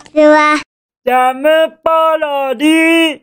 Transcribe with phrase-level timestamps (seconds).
[0.00, 0.60] ちは。
[1.04, 3.20] ジャムパロディ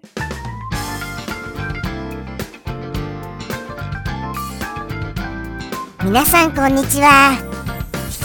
[6.04, 7.38] 皆さんこんにちは。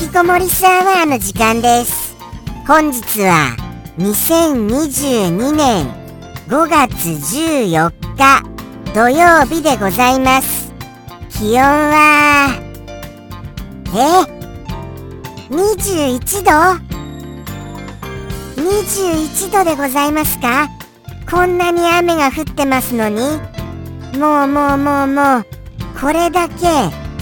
[0.00, 2.16] 引きこもりスアワーの時間です。
[2.66, 3.56] 本日は
[3.98, 5.86] 2022年
[6.48, 8.42] 5月14日
[8.94, 10.72] 土曜日でございます。
[11.30, 12.48] 気温は
[13.94, 14.32] え
[15.50, 16.91] ？21度？
[18.62, 20.68] 21度でございますか？
[21.28, 23.20] こんなに雨が降ってますのに。
[24.16, 25.46] もうもうもうもう。
[26.00, 26.66] これだけ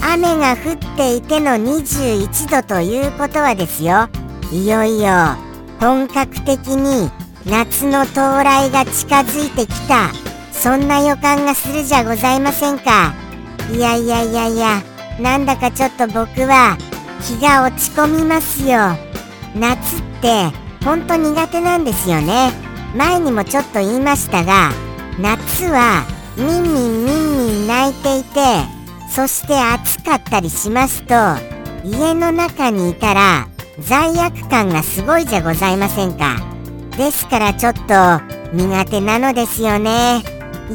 [0.03, 4.07] 雨が降っていての21度ということはですよ。
[4.51, 5.09] いよいよ
[5.79, 7.09] 本格的に
[7.45, 10.11] 夏の到来が近づいてきた。
[10.51, 13.15] そんな予感がするじゃございませんか？
[13.73, 14.83] いやいやいやいや
[15.19, 16.77] なんだかちょっと僕は
[17.23, 18.95] 気が落ち込みますよ。
[19.55, 20.51] 夏って
[20.83, 22.51] ほんと苦手なんですよね。
[22.95, 24.71] 前にもちょっと言いましたが
[25.19, 26.03] 夏は
[26.35, 28.39] ミンミンミンミン泣いていて
[29.09, 31.15] そして暑かったりしますと
[31.85, 33.47] 家の中にいたら
[33.79, 36.35] 罪悪感がすごいじゃございませんか。
[36.97, 37.83] ですからちょっと
[38.53, 40.21] 苦手なのですよね。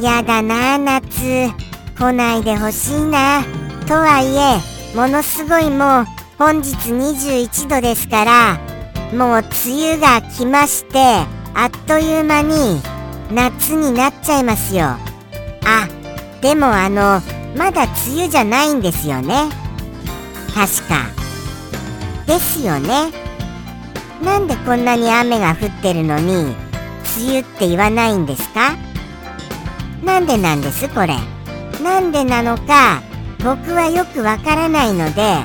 [0.01, 1.51] やだな夏。
[1.99, 3.43] 来ないでほしいな。
[3.87, 6.07] とはいえものすごいもう
[6.39, 8.76] 本日21度ですから
[9.13, 10.99] もう梅雨が来まして
[11.55, 12.81] あっという間に
[13.33, 14.85] 夏になっちゃいますよ。
[14.87, 14.99] あ
[16.41, 17.21] でもあの
[17.57, 19.49] まだ梅雨じゃないんですよね。
[20.55, 21.07] 確か。
[22.27, 23.11] ですよね。
[24.23, 26.55] なんでこんなに雨が降ってるのに
[27.19, 28.77] 梅雨って言わないんですか？
[30.03, 31.17] なんでなんですこれ。
[31.83, 33.03] なんでなのか
[33.45, 35.37] 僕はよくわからないので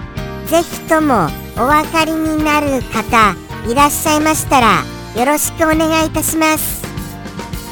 [0.48, 3.36] ぜひともお分かりになる方
[3.68, 4.84] いらっしゃいましたら
[5.16, 6.82] よろしくお願いいたします。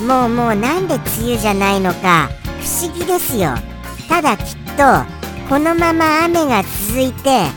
[0.03, 2.29] もうもうなんで梅雨じゃないのか
[2.61, 3.55] 不思議ですよ。
[4.07, 4.45] ただきっ
[4.78, 4.83] と
[5.49, 7.47] このまま雨が続いて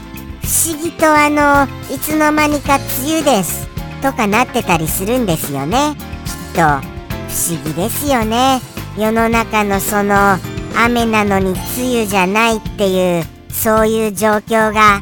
[0.40, 3.68] 不思議とあのいつの間にか梅雨です
[4.00, 5.94] とかなってたりするんですよね。
[6.24, 8.60] きっと不思議ですよね。
[8.96, 10.38] 世の中のその
[10.76, 15.00] 雨なのに梅雨じゃないっていうそういう状況が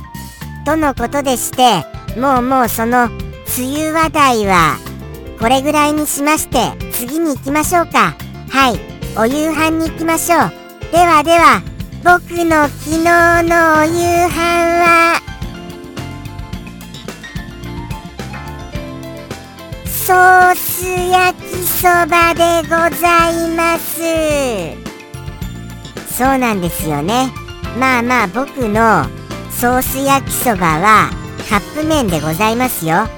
[0.66, 1.84] とのことでして
[2.18, 3.08] もうもうその
[3.58, 4.78] 梅雨話題は
[5.38, 8.14] これぐらいにしまして次に行きましょうか。
[8.48, 8.80] はい。
[9.18, 10.40] お夕飯に行きましょう。
[10.92, 11.62] ではでは
[12.04, 12.98] 僕の昨日
[13.42, 14.30] のお夕飯
[14.80, 15.20] は？
[19.84, 24.00] ソース焼きそばでございます。
[26.16, 27.32] そうなんですよね。
[27.78, 29.04] まあまあ僕の
[29.50, 31.10] ソース焼きそばは
[31.48, 33.08] カップ麺でございますよ。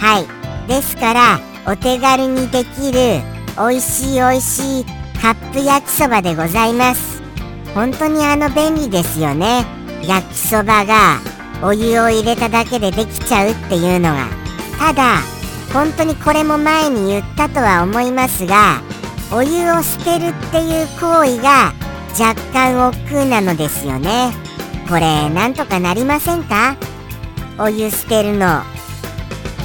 [0.00, 0.26] はい。
[0.68, 3.20] ですからお手軽にできる
[3.56, 4.84] 美味しい美味しい
[5.20, 7.22] カップ焼きそばでございます。
[7.74, 9.64] 本当にあの便利ですよね。
[10.02, 11.18] 焼きそばが
[11.62, 14.26] お湯を入れただけでできちゃうっていうのが。
[14.78, 15.18] ただ
[15.74, 18.80] 本当にこれも前に言ったとは思いますが
[19.30, 21.74] お湯を捨てるっていう行為が
[22.18, 24.32] 若干億劫なのですよね。
[24.88, 26.76] これなんとかなりませんか？
[27.58, 28.62] お湯捨てるの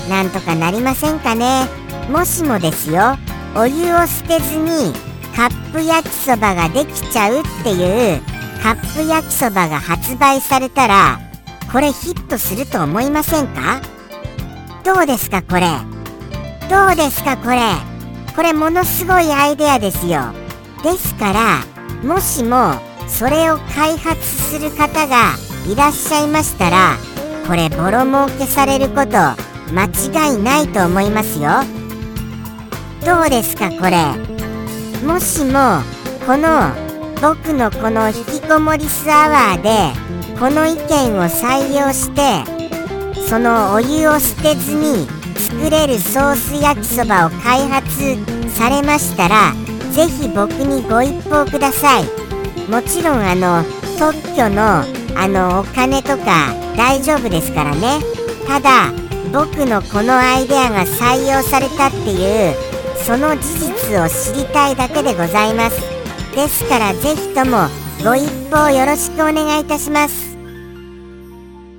[0.10, 1.68] なんとかなりませんかね。
[2.10, 3.18] もしもですよ
[3.56, 4.94] お湯を捨てずに
[5.36, 8.22] カップ焼きそばができちゃうっていう
[8.62, 11.20] カップ焼きそばが発売されたら
[11.72, 13.82] これヒットすると思いませんか？
[14.84, 15.68] どうですかこれ？
[16.70, 17.60] どうですかこれ？
[18.36, 20.22] これものすごいアイデアですよ。
[20.84, 21.64] ですから
[22.04, 22.76] もしも
[23.08, 25.34] それを開発する方が
[25.68, 26.98] いらっしゃいましたら
[27.48, 29.18] これボロ儲けされること
[29.74, 31.50] 間違いないと思いますよ。
[33.06, 34.14] どうですかこれ？
[35.06, 35.82] もしも
[36.26, 36.72] この
[37.22, 39.94] 僕のこの引きこもりスアワーで
[40.40, 42.44] この意見を採用して
[43.30, 47.90] そのお湯を捨てずに作れるソース焼きそばを開発
[48.50, 49.54] されましたら
[49.92, 52.06] ぜひ僕にご一報ください。
[52.70, 53.64] もちろんあの
[54.00, 54.84] 特許の
[55.18, 58.00] あのお金とか大丈夫ですからね。
[58.48, 58.92] ただ
[59.32, 62.56] 僕のこのアイデアが採用されたっていう
[63.06, 65.80] その事実を知りたいだけでございます。
[66.36, 67.68] ですからぜひとも
[68.04, 70.36] ご一報よろしくお願いいたします。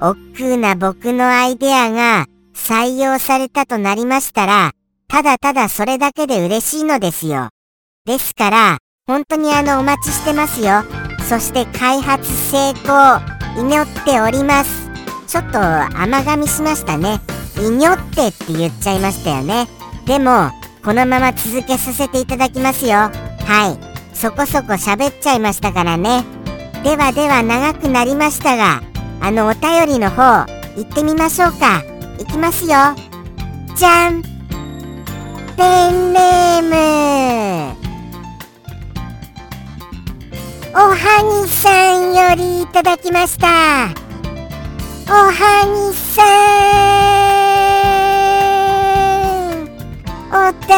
[0.00, 4.72] 億劫な僕のアイデアが採用されたとなりましたら
[5.08, 7.48] ただただそれだけで嬉しいのですよ。
[8.04, 10.82] ですから本当にあのお待ちしてますよ。
[11.28, 13.20] そして開発成功
[13.56, 14.86] 祈っております。
[15.26, 17.20] ちょっと甘噛みしましたね。
[17.58, 19.66] いにょってって言っちゃいましたよね。
[20.06, 20.50] でも
[20.84, 22.92] このまま続けさせていただきますよ。
[22.92, 23.10] は
[23.80, 23.96] い。
[24.14, 26.24] そこそこ喋っちゃいましたからね。
[26.84, 28.80] ではでは長くなりましたが
[29.20, 30.46] あのお便りの方
[30.76, 31.82] 行ってみましょうか。
[32.18, 32.70] いきますよ。
[33.74, 34.22] じゃん。
[35.56, 37.76] ペンネーム。
[40.72, 40.94] おは
[41.44, 44.05] ぎさんよりいただきました。
[45.08, 46.22] おはぎさ
[49.62, 49.70] ん。
[50.32, 50.34] お
[50.66, 50.68] 便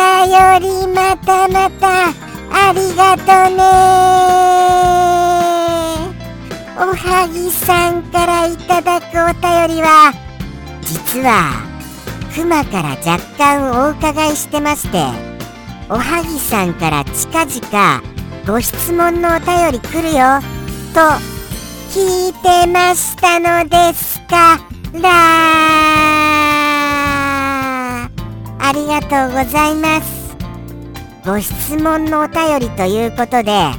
[0.61, 2.13] りまたまた
[2.53, 3.25] ありがと
[3.57, 3.63] ね。
[6.77, 10.13] おはぎさんからいただくお便りは
[10.83, 11.53] 実は
[12.35, 14.99] クマから若干お伺いしてまして
[15.89, 18.03] おはぎさんから近々
[18.47, 20.41] ご質問のお便り来るよ
[20.95, 21.01] と
[21.91, 24.18] 聞いてましたのです。
[24.29, 24.59] か
[24.93, 25.11] ら
[28.61, 30.37] ありがとうございます。
[31.25, 33.73] ご質問のお便りということで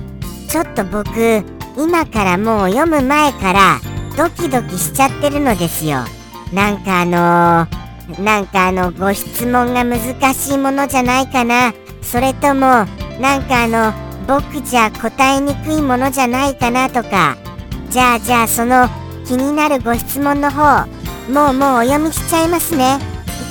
[0.49, 1.43] ちょっと僕
[1.77, 3.79] 今からもう読む前から
[4.17, 5.99] ドキドキしちゃってるのですよ。
[6.51, 9.99] なんかあのー、なんかあのご質問が難
[10.33, 11.73] しいものじゃないかな。
[12.01, 12.85] それとも
[13.21, 13.93] なんかあの
[14.27, 17.37] 僕じゃ答えにくいものじゃないかなとか。
[17.89, 18.87] じゃあじゃあその
[19.29, 20.87] 気になるご質問の方
[21.31, 22.97] もうもうお読みしちゃいますね。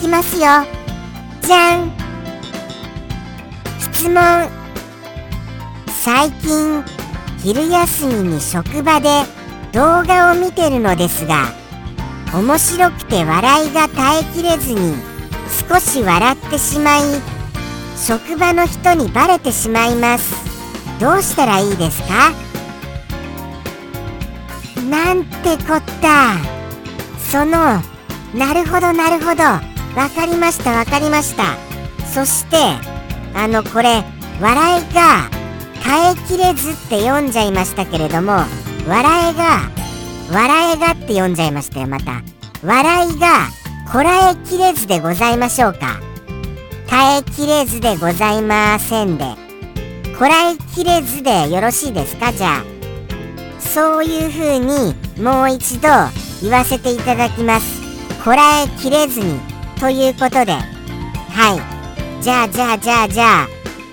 [0.00, 0.40] いきますよ。
[1.40, 1.92] じゃん。
[3.78, 4.48] 質問。
[5.86, 6.82] 最近
[7.44, 9.22] 昼休みに職場で
[9.70, 11.44] 動画を見てるのですが
[12.34, 14.96] 面白くて笑いが耐えきれずに
[15.68, 17.02] 少し笑ってしまい
[17.96, 20.34] 職場の人にバレてしまいます。
[20.98, 22.47] どうしたらいいですか？
[24.88, 26.36] なんてこった。
[27.30, 27.82] その
[28.34, 29.42] なるほどなるほど。
[29.42, 31.56] わかりましたわかりました。
[32.06, 32.56] そして
[33.34, 34.02] あのこれ
[34.40, 35.28] 笑いが
[35.82, 38.32] 耐えきれずって読んじゃいましたけれども
[38.86, 39.70] 笑いが
[40.32, 42.22] 笑いがって読んじゃいましたよまた。
[42.64, 43.48] 笑いが
[43.92, 46.00] こらえきれずでございましょうか。
[46.88, 49.24] 耐えきれずでございませんで。
[50.18, 52.32] こらえきれずでよろしいですか？
[52.32, 52.77] じゃあ。
[53.58, 55.88] そういう風にもう一度
[56.42, 57.80] 言わせていただきます。
[58.24, 59.38] こらえきれずに
[59.80, 60.52] ということで。
[60.52, 61.54] は
[62.20, 62.22] い。
[62.22, 63.48] じゃあじゃあじゃあじゃあ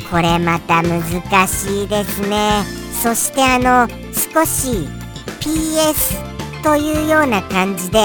[0.09, 1.01] これまた難
[1.47, 2.63] しいですね。
[3.01, 4.87] そしてあの少し
[5.41, 7.99] PS というような感じで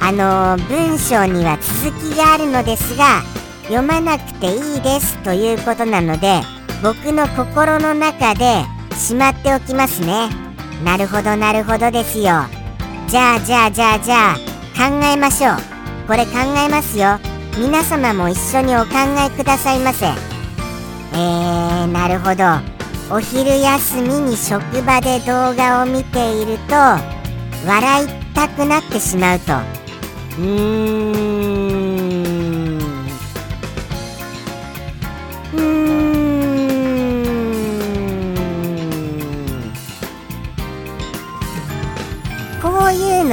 [0.00, 3.22] あの文章には続きがあるのですが
[3.64, 6.40] 読まなくていいですということなので
[6.82, 8.64] 僕の心の中で
[8.94, 10.45] しまっておきますね。
[10.84, 12.44] なるほどなるほどですよ。
[13.08, 14.36] じゃあじゃあじゃあじゃあ
[14.76, 15.56] 考えましょう。
[16.06, 16.32] これ考
[16.64, 17.18] えますよ。
[17.58, 18.90] 皆様も一緒にお考
[19.26, 20.06] えくださいませ。
[20.06, 22.44] えー、なるほど。
[23.08, 26.74] お昼休みに職場で動画を見ていると
[27.66, 29.52] 笑いたくなってしまうと。
[30.38, 31.65] うーん。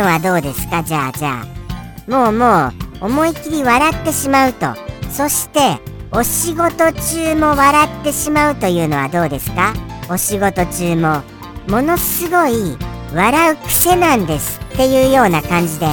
[0.03, 0.83] のはどうですか？
[0.83, 2.11] じゃあじゃあ。
[2.11, 2.67] もうも
[3.01, 4.75] う思いっきり笑ってしまうと。
[5.09, 5.79] そして
[6.11, 9.73] お仕事中も笑ってしまうというのはどうですか？
[10.09, 11.21] お仕事中も
[11.69, 12.77] ものすごい
[13.15, 15.87] 笑う癖なんですっていうような感じで。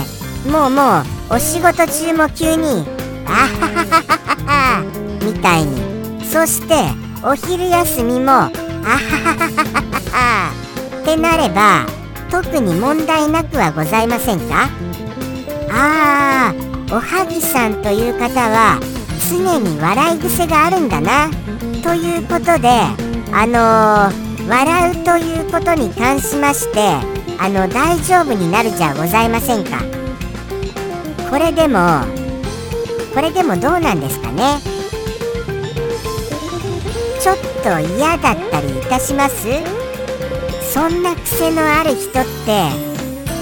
[0.51, 2.85] もうもうお仕事中も急に
[3.27, 4.83] あははははは
[5.25, 6.25] みたいに。
[6.25, 6.75] そして
[7.23, 10.53] お昼休みもあはははははは
[11.03, 11.87] ってなれば
[12.31, 14.69] 特に問題なくはございませんか？
[15.73, 18.81] あーおはぎさんという方は
[19.31, 21.29] 常に笑い癖があるんだな。
[21.83, 22.69] ということで
[23.33, 26.81] あのー、笑うということに関しまして
[27.39, 29.83] あの大丈夫になるじゃございませんか？
[31.31, 32.05] これでも
[33.15, 34.59] これでもどうなんですかね？
[37.21, 39.47] ちょっと嫌だったりいたします？
[40.73, 42.71] そんな癖のある人って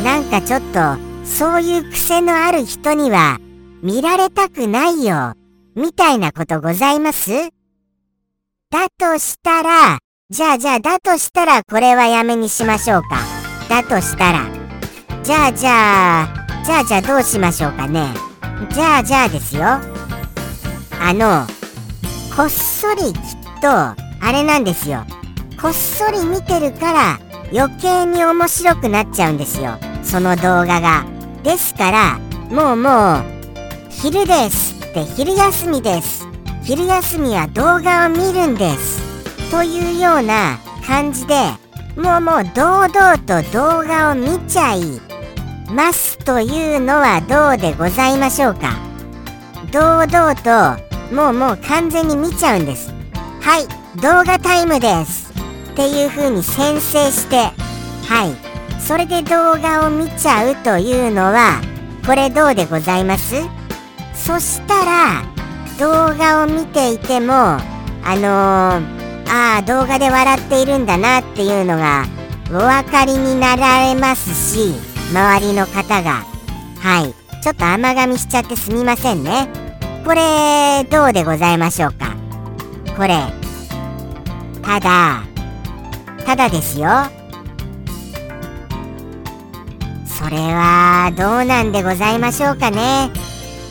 [0.03, 3.39] なんかちょっとそういう癖のある人には
[3.83, 5.35] 見られたくないよ
[5.77, 7.31] みたいなことございます？
[8.71, 9.99] だとしたら
[10.31, 13.21] じゃあじゃあだとしたらこれはやめにしましょうか。
[13.69, 14.47] だとしたら
[15.23, 16.29] じゃあじゃあ
[16.65, 18.07] じゃあじゃあどうしましょうかね。
[18.71, 19.65] じゃあじゃあですよ。
[21.01, 21.47] あの
[22.35, 23.13] こっそりきっ
[23.61, 23.97] とあ
[24.33, 25.05] れなんですよ。
[25.61, 27.21] こっそり見てるから
[27.53, 29.79] 余計に面白くなっちゃうんですよ。
[30.05, 31.05] その動画が。
[31.43, 32.19] ですから
[32.51, 33.25] もうもう
[33.91, 36.27] 昼ですって昼休みです。
[36.63, 39.01] 昼休みは動画を見るんです。
[39.51, 41.35] というような感じで
[41.97, 45.01] もうもう堂々と動画を見ちゃい
[45.73, 48.77] ますというのはどうでございましょうか。
[49.73, 52.93] 堂々ともうもう完全に見ちゃうんです。
[53.41, 53.67] はい
[54.01, 55.28] 動画タイムです。
[55.79, 57.53] っていう風に先制しては
[58.27, 58.81] い。
[58.81, 61.61] それで動画を見ちゃうというのは
[62.05, 63.37] これどうでございます？
[64.13, 65.23] そしたら
[65.79, 67.61] 動画を見ていてもあ
[68.07, 72.07] のー、ああ動画で笑っているんだなっていうのが
[72.49, 74.75] お分かりになられますし
[75.13, 76.25] 周りの方が。
[76.81, 77.15] はい。
[77.41, 79.49] ちょっと甘噛みしちゃってすみませんね。
[80.05, 82.17] これどうでございましょうか？
[82.97, 83.21] これ。
[84.61, 85.23] ただ
[86.29, 86.91] ただですよ。
[90.05, 93.09] それはどうなんでございましょうかね。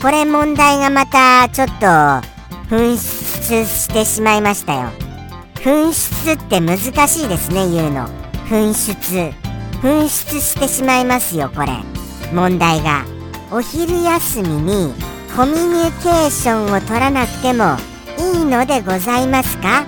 [0.02, 1.86] これ問題がまたちょっと
[2.68, 4.88] 紛失してしまいましたよ。
[5.54, 8.08] 紛失って難しいですね言うの。
[8.48, 9.32] 紛失。
[9.80, 11.68] 紛失してしまいますよこれ。
[12.34, 13.04] 問題が。
[13.52, 14.94] お昼休みに
[15.36, 17.76] コミュニケーションを取らなくても
[18.18, 19.86] いいのでございますか？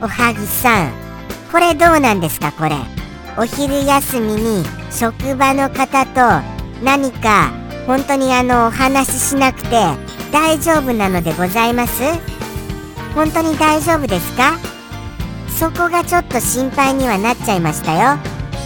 [0.00, 1.05] おはぎさん。
[1.50, 2.76] これどうなんですかこれ？
[3.38, 6.20] お昼休みに職場の方と
[6.82, 7.52] 何か
[7.86, 9.70] 本当にあのお話ししなくて
[10.32, 12.02] 大丈夫なのでございます？
[13.14, 14.58] 本当に大丈夫ですか？
[15.48, 18.18] そこがちょっと心配にはなっちゃいましたよ。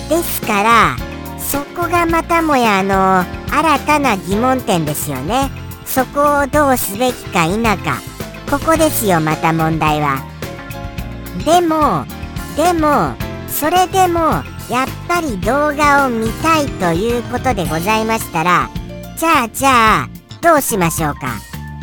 [0.09, 0.97] ですから
[1.39, 5.51] そこがまたもやあの新たな疑問点ですよね。
[5.85, 8.01] そこをどうすべきか否か。
[8.51, 10.19] ここですよまた問題は。
[11.45, 12.05] でも
[12.57, 13.14] でも
[13.49, 18.69] それでもやっぱり動画を見たいということでございましたら
[19.16, 20.09] じゃあじゃあ
[20.40, 21.35] どうしましょうか？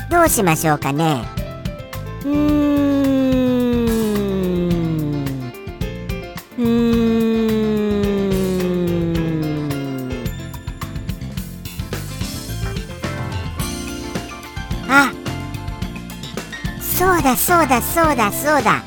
[0.09, 1.23] どうしましょうかね？
[2.23, 2.35] うーん。
[6.57, 6.67] うーん。
[14.89, 15.11] あ
[16.81, 18.81] そうだそうだそうだそうだ。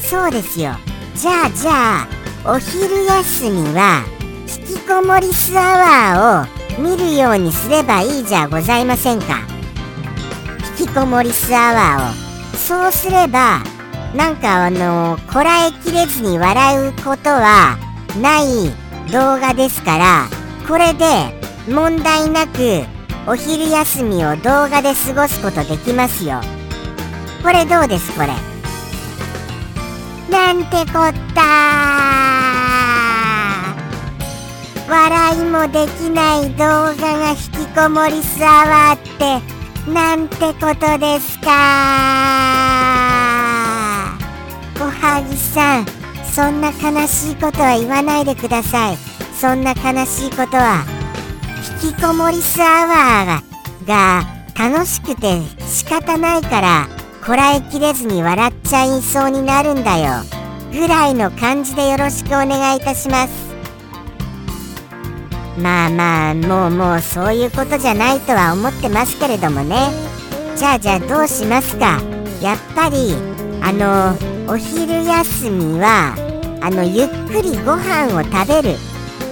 [0.00, 0.76] そうですよ。
[1.18, 2.08] じゃあじゃあ
[2.54, 4.04] お昼休みは
[4.46, 5.62] 引きこもりスア
[6.14, 9.40] ワーを見るようにすればいいじゃございませんか？
[10.78, 13.64] 引きこもりスアワーをそうすれば
[14.14, 17.76] なんかあのこらえきれずに笑うことは
[18.22, 18.70] ない
[19.10, 20.28] 動画ですから
[20.68, 21.04] これで
[21.68, 22.84] 問題なく
[23.26, 26.40] お昼休みを動画で過ごすことできますよ。
[27.42, 28.28] これどうですこれ？
[30.30, 31.42] なんてこった。
[34.88, 39.58] 笑いもできない動画が引きこもりスアワーって。
[39.90, 41.48] なんてことですか。
[44.80, 45.86] おはぎさん
[46.24, 48.98] そんな悲しいことは言わないでください。
[49.34, 50.84] そんな悲しいことは
[51.82, 54.26] 引きこもりスアワーが
[54.58, 56.97] 楽しくて仕方ないから。
[57.28, 60.24] こらえきれずに笑っちゃいそうになるんだよ。
[60.72, 63.54] ぐらいの感じでよろしくお願いいたします。
[65.58, 69.76] まあまあもうもうそういうことじゃないとは思ってますけれどもね。
[70.56, 72.00] じゃあじゃあどうしますか。
[72.40, 73.14] やっぱり
[73.60, 74.16] あの
[74.50, 76.14] お昼休みは
[76.62, 78.78] あのゆっくりご飯を食べる。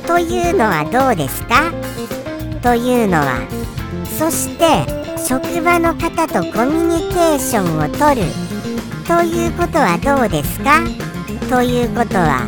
[0.07, 1.73] というのはどうですか？
[2.63, 3.49] というのは。
[4.19, 8.23] そして職場の方とコミュニケーションをとる。
[9.09, 10.85] ということはどうですか？
[11.51, 12.47] ということは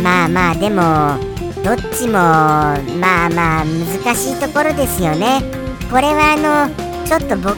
[0.00, 1.18] まあまあでも
[1.64, 5.42] どっちもまあまあ難しいところですよね。
[5.90, 7.56] これはあのちょっと僕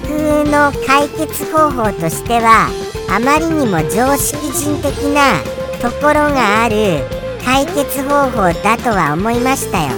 [0.49, 2.71] の解決方法としては
[3.11, 5.43] あまりにも常識人的な
[5.83, 7.05] ところがある
[7.45, 9.91] 解決方法だとは思いましたよ。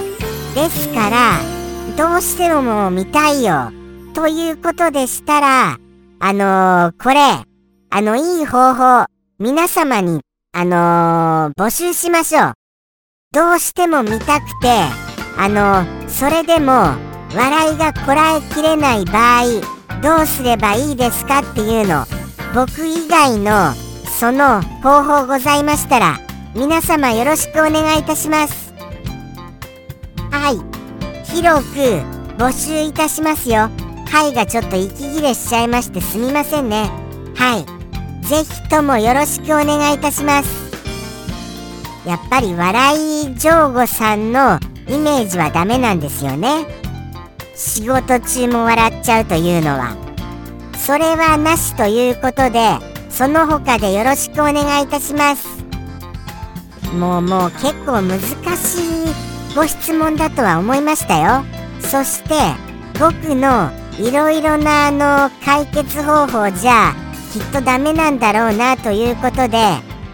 [0.55, 1.37] ですから
[1.95, 3.71] どうしてももう見たいよ。
[4.13, 5.77] ということでしたら
[6.19, 7.19] あのー、これ
[7.89, 9.05] あのいい方法
[9.39, 12.53] 皆様にあのー、募集しましょう。
[13.31, 14.69] どうしても見たくて
[15.37, 16.73] あのそれでも
[17.35, 19.43] 笑いがこらえきれない場合
[20.01, 22.05] どうすればいいですかっていうの
[22.55, 23.73] 僕以外の
[24.19, 26.19] その方法ございましたら
[26.55, 28.73] 皆様よろしくお願いいたします。
[30.31, 30.79] はい。
[31.31, 31.77] 広く
[32.37, 33.69] 募集いたしますよ。
[34.11, 36.89] はいがちょっと息切れしちゃいましてすみませんね。
[37.35, 38.25] はい。
[38.25, 40.69] ぜひともよろしくお願いいたします。
[42.05, 46.65] やっぱり笑い上吾さんのイメージはダメなんですよね。
[47.55, 49.95] 仕事中も笑っちゃうというのは。
[50.75, 52.77] それはなしということで
[53.09, 55.47] その他でよろしくお願いいたします。
[56.95, 61.43] もうもう結構難しいご質問だとは思いましたよ。
[61.79, 62.33] そして
[62.99, 66.95] 僕のいろいろなあの解決方法じゃ
[67.33, 69.57] きっとダメなんだろうなということで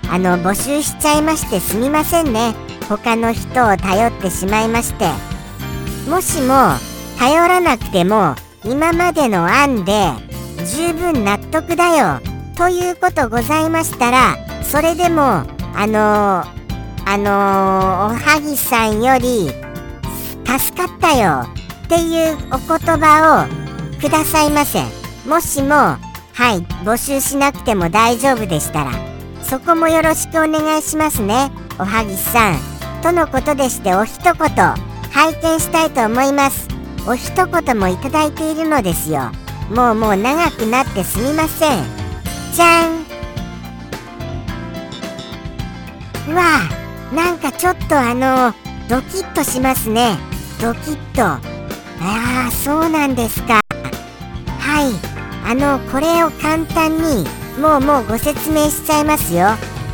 [0.09, 2.55] あの募集しちゃいましてすみませんね。
[2.89, 5.09] 他の人を頼ってしまいまして。
[6.09, 6.53] もしも
[7.17, 10.11] 頼らなくても今までの案で
[10.65, 12.19] 十分納得だよ。
[12.55, 15.43] ということございましたらそれでも
[15.75, 16.43] あの、
[17.05, 19.49] あの、おはぎさんより
[20.45, 21.45] 助かったよ。
[21.85, 23.64] っていうお言葉を
[24.05, 24.83] くださいませ。
[25.27, 25.97] もしもは
[26.53, 28.91] い募集しなくても大丈夫でしたら
[29.41, 31.49] そこもよろしくお願いしますね。
[31.79, 32.59] おはぎさん。
[33.01, 34.33] とのことでしてお一言
[35.11, 36.67] 拝見したいと思います。
[37.07, 39.31] お一言もいただいているのですよ。
[39.73, 41.83] もうもう長くなってすみません。
[42.53, 43.05] じゃん。
[46.29, 46.43] うわ
[47.11, 48.53] なんかちょっとあの
[48.87, 50.15] ドキッとしますね。
[50.61, 51.23] ドキッと。
[51.23, 51.39] あ
[52.49, 53.64] あそうなんですか。
[54.75, 54.91] はい。
[55.47, 57.23] あのこれを簡単に
[57.61, 59.47] もうもうご説明しちゃいますよ。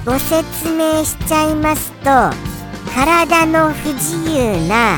[0.08, 2.06] ご説明しちゃいますと
[2.96, 4.98] 体の不自由な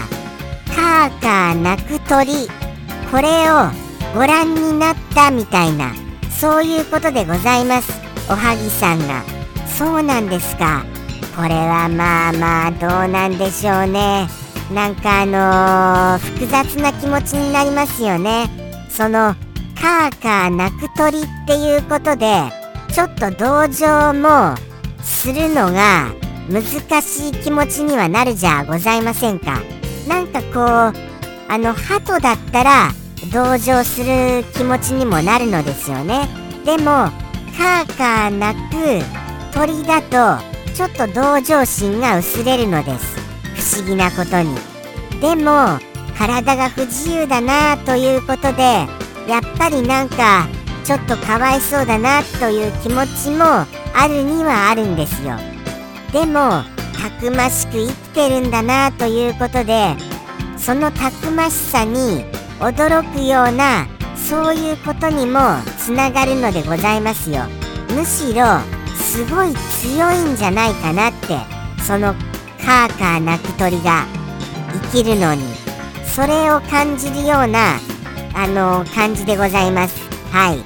[0.73, 2.47] カーカー鳴く鳥
[3.11, 3.67] これを
[4.15, 5.91] ご覧になったみたいな
[6.29, 7.91] そういうことでございます。
[8.29, 9.21] おはぎさんが。
[9.67, 10.85] そうなんですか。
[11.35, 14.29] これはまあまあどうなんでしょうね。
[14.73, 18.49] なんかあのー、複雑な気持ちになりますよね。
[18.87, 19.35] その
[19.83, 22.25] カーカー鳴く鳥っていうことで
[22.93, 24.55] ちょっと同情も
[25.03, 26.13] するのが
[26.49, 29.61] 難しい気持ちにはなるじゃございませんか。
[30.07, 30.61] なんかこう
[31.49, 32.91] あの鳩だったら
[33.33, 36.29] 同情する気持ちにもなるのですよね。
[36.63, 36.85] でも
[37.57, 39.03] カーカー鳴く
[39.53, 40.41] 鳥だと
[40.73, 43.17] ちょっと同情心が薄れるのです。
[43.75, 44.55] 不思議なことに。
[45.19, 45.77] でも
[46.17, 48.87] 体が不自由だなということで
[49.27, 50.47] やっぱりなんか
[50.83, 55.37] ちょっとかわいそうだなという気持ちもあるにはあるんですよ。
[56.11, 56.63] でも
[57.01, 59.95] たくましく生きてるんだなということで
[60.57, 62.25] そのたくましさに
[62.59, 65.39] 驚くようなそういうことにも
[65.77, 67.43] つながるのでございますよ。
[67.89, 68.45] むしろ
[68.95, 71.37] すごい強いんじゃないかなって
[71.83, 72.13] その
[72.65, 74.05] カーカー鳴く鳥が
[74.91, 75.43] 生きるのに
[76.05, 77.79] それを感じるような
[78.35, 80.09] あの感じでございます。
[80.31, 80.63] はい。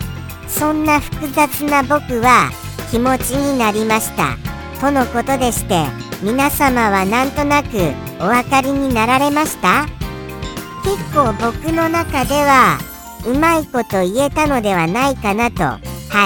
[0.50, 2.50] そんな複雑な僕は
[2.90, 4.38] 気持ちになりました。
[4.80, 5.86] とのことでして
[6.22, 7.68] 皆様はなんとなく
[8.20, 9.86] お分かりになられました？
[10.84, 12.80] 結構僕の中では
[13.26, 15.64] うまいこと言えたのではないかなと。
[15.64, 15.80] は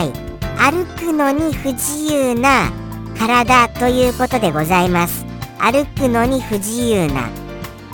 [0.04, 0.12] い。
[0.58, 2.72] 歩くのに不自由な
[3.18, 5.26] 体ということでございます。
[5.58, 7.30] 歩くのに不自由な。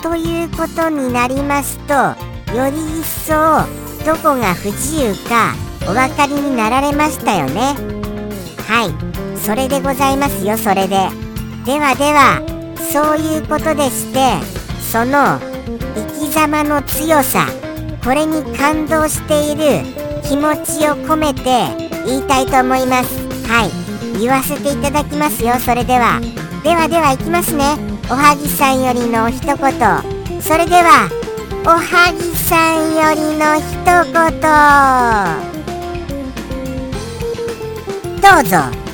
[0.04, 1.94] ということになりますと
[2.56, 3.34] より一層
[4.06, 5.54] どこが不自由か
[5.90, 7.76] お分かりになられましたよね。
[8.68, 9.38] はい。
[9.40, 11.10] それでございますよそれで。
[11.66, 12.42] ではでは
[12.92, 14.20] そういうことでして
[14.80, 15.40] その
[15.96, 17.48] 生き様の強さ
[18.04, 19.84] これに感動している
[20.24, 21.44] 気持ちを込めて
[22.06, 23.28] 言いたいと思います。
[23.48, 24.20] はい。
[24.20, 26.22] 言わせていただきますよそれでは。
[26.64, 27.78] ではではいきますね。
[28.10, 29.58] おはぎさんよりの一言。
[30.42, 31.10] それでは
[31.66, 34.16] おはぎさんよりの一言
[38.22, 38.88] どうぞ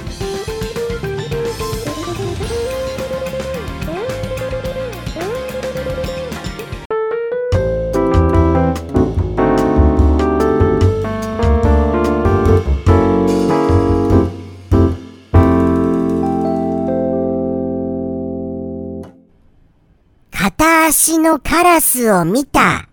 [20.88, 22.93] 足のカラスを見た。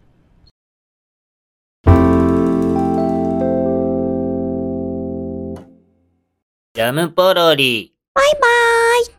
[6.81, 7.93] ジャムポロリ。
[8.15, 8.41] バイバー
[9.03, 9.07] イ。